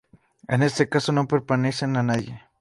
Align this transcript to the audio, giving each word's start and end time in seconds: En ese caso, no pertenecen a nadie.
En 0.47 0.63
ese 0.63 0.89
caso, 0.89 1.11
no 1.11 1.27
pertenecen 1.27 1.95
a 1.95 2.01
nadie. 2.01 2.43